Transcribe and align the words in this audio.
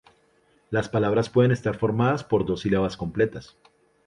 Las 0.71 0.89
palabras 0.89 1.29
pueden 1.29 1.51
estar 1.51 1.77
formadas 1.77 2.23
por 2.23 2.43
dos 2.43 2.61
sílabas 2.61 2.97
completas. 2.97 3.55